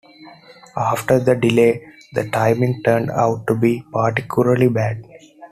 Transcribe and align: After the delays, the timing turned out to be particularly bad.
After 0.77 1.19
the 1.19 1.35
delays, 1.35 1.79
the 2.13 2.27
timing 2.31 2.81
turned 2.81 3.11
out 3.11 3.45
to 3.45 3.53
be 3.53 3.83
particularly 3.93 4.67
bad. 4.67 5.05